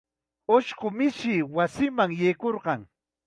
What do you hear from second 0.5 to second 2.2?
Ushqu mishi wasima